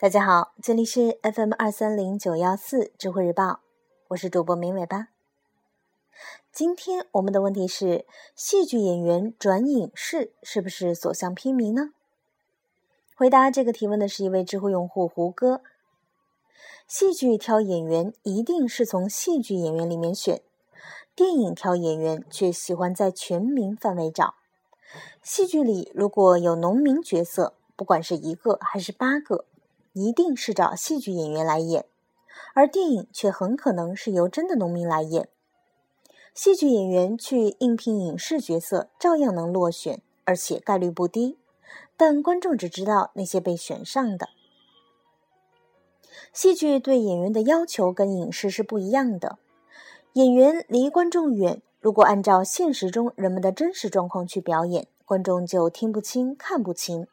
[0.00, 3.60] 大家好，这里是 FM 二三零九幺四智慧日报，
[4.08, 5.08] 我是主播明尾巴。
[6.52, 11.92] 今天我们的问题是：戏剧演员转影视是不是所向披靡呢？
[13.16, 15.62] 回答这个提问的是一位智慧用户胡歌。
[16.86, 20.40] 戏剧挑演员一定是从戏剧演员里面选，
[21.14, 24.34] 电影挑演员却喜欢在全民范围找。
[25.22, 29.44] 戏剧里如果有农民角色，不管是一个还是八个。
[29.94, 31.84] 一定是找戏剧演员来演，
[32.54, 35.28] 而电影却很可能是由真的农民来演。
[36.32, 41.36] 戏剧演员去应聘影视角色，照样能落选，而且概率不低。
[41.96, 44.28] 但观众只知道那些被选上的。
[46.32, 49.38] 戏剧对演员的要求跟影视是不一样的。
[50.14, 57.06] 演员离观众远，如果按照现实中人们的真实状况去表演，观众就听不清、看不清。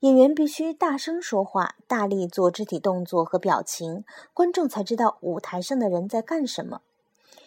[0.00, 6.82] 演员必须大声说话，大力做肢体动作和表情，观众才知道舞台上的人在干什么。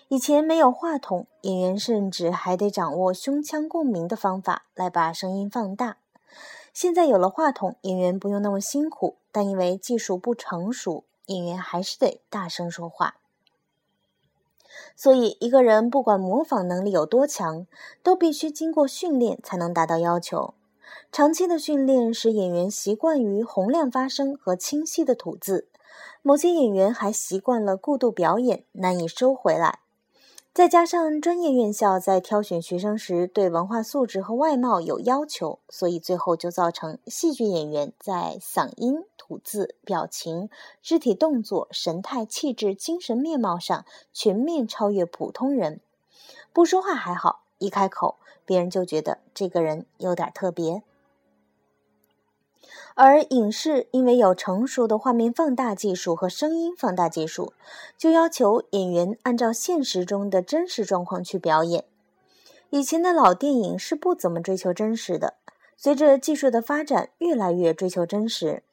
[0.08, 5.98] 以前没有话筒，演员甚至还得掌握胸腔共鸣的方法来把声音放大。
[6.80, 13.16] 现在有了话筒，演员不用那么辛苦，但因为技术不成熟，演员还是得大声说话。
[14.96, 17.66] 所以，一个人不管模仿能力有多强，
[18.04, 20.54] 都必须经过训练才能达到要求。
[21.12, 25.68] 长期的训练使演员习惯于洪亮发声和清晰的吐字，
[26.22, 29.80] 某些演员还习惯了过度表演，难以收回来。
[30.58, 40.50] 再加上专业院校在挑选学生时对文化素质和外貌有要求，所以最后就造成戏剧演员在嗓音、吐字、表情、
[40.82, 45.80] 肢体动作、神态、气质、精神面貌上全面超越普通人。
[46.52, 48.16] 不说话还好，一开口。
[48.44, 50.82] 别人就觉得这个人有点特别，
[53.00, 57.54] 而影视因为有成熟的画面放大技术和声音放大技术，
[57.96, 61.86] 就要求演员按照现实中的真实状况去表演。
[62.72, 65.36] 以前的老电影是不怎么追求真实的，
[65.78, 68.64] 随着技术的发展，越来越追求真实，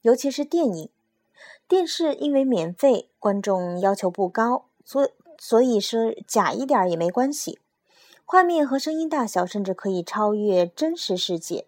[0.00, 0.88] 尤其是电影、
[1.68, 5.06] 电视，因为免费，观众要求不高，所
[5.38, 7.58] 所以是假一点也没关系。
[8.24, 11.66] 画面和声音大小甚至可以超越真实世界，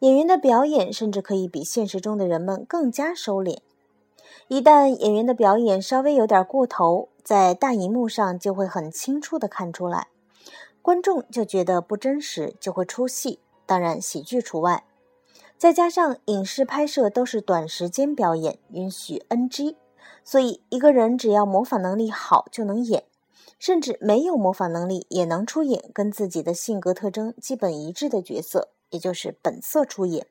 [0.00, 3.58] 演员的表演甚至可以比现实中的人们更加收敛。
[4.48, 10.08] 一旦演员的表演稍微有点过头，在大荧幕上就会很清楚的看出来，
[10.82, 13.38] 观众就觉得不真实，就会出戏。
[13.66, 14.84] 当然，喜剧除外。
[15.56, 19.76] 再加上影视拍摄都是短时间表演，允许 NG，
[20.24, 23.04] 所以一个人只要模仿能力好就能演。
[23.58, 30.26] 甚至没有模仿能力也能出演跟自己的性格特征基本一致的角色，也就是本色出演。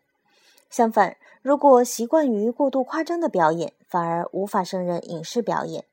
[0.70, 5.84] 相反，如果习惯于过度夸张的表演，反而无法胜任影视表演。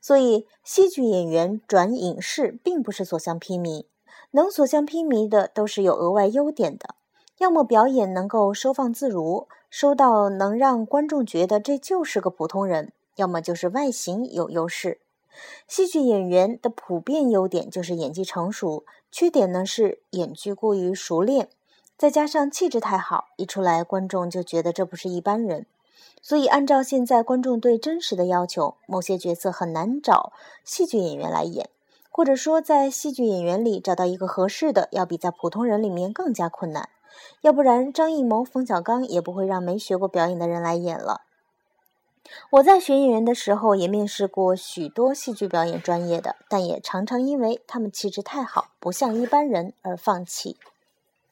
[0.00, 3.86] 所以，戏剧演员转影视并不是所向披靡，
[4.32, 6.94] 能所向披靡的都是有额外优点的，
[7.38, 15.00] 要么表演能够收放自如，收到能让观众觉得这就是个普通人；要么就是外形有优势。
[15.66, 21.48] 戏剧演员的普遍优点就是演技成熟，缺点呢是演技过于熟练，
[21.96, 25.66] 再加上气质太好，一出来观众就觉得这不是一般人。
[26.20, 30.32] 所以，按照现在观众对真实的要求，某些角色很难找
[30.64, 31.70] 戏剧演员来演，
[32.10, 36.88] 或者说在戏剧演员里找到一个合适的，要比在普通人里面更加困难。
[37.40, 41.22] 要不然，张艺谋、冯小刚也不会让没学过表演的人来演了。
[42.50, 50.58] 我在学演员的时候，也面试过许多戏剧表演专业的，但也常常因为他们气质太好，不像一般人而放弃。